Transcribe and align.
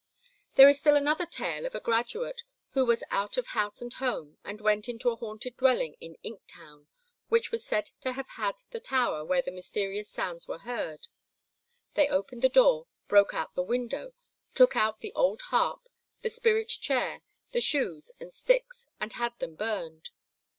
There 0.55 0.67
is 0.67 0.79
still 0.79 0.95
another 0.95 1.27
tale 1.27 1.63
of 1.67 1.75
a 1.75 1.79
graduate 1.79 2.41
who 2.71 2.87
was 2.87 3.03
out 3.11 3.37
of 3.37 3.45
house 3.45 3.83
and 3.83 3.93
home 3.93 4.39
and 4.43 4.59
went 4.59 4.89
into 4.89 5.11
a 5.11 5.15
haunted 5.15 5.57
dwelling 5.57 5.93
in 6.01 6.15
Ink 6.23 6.41
Town, 6.47 6.87
which 7.29 7.51
was 7.51 7.63
said 7.63 7.85
to 8.01 8.13
have 8.13 8.27
had 8.29 8.55
the 8.71 8.79
tower 8.79 9.23
where 9.23 9.43
the 9.43 9.51
mysterious 9.51 10.09
sounds 10.09 10.47
were 10.47 10.57
heard. 10.57 11.05
They 11.93 12.07
opened 12.07 12.41
the 12.41 12.49
door, 12.49 12.87
broke 13.07 13.35
out 13.35 13.53
the 13.53 13.61
window, 13.61 14.13
took 14.55 14.75
out 14.75 15.01
the 15.01 15.13
old 15.13 15.43
harp, 15.43 15.87
the 16.23 16.31
spirit 16.31 16.69
chair, 16.69 17.21
the 17.51 17.61
shoes 17.61 18.11
and 18.19 18.33
sticks, 18.33 18.87
and 18.99 19.13
had 19.13 19.37
them 19.37 19.53
burned. 19.53 20.09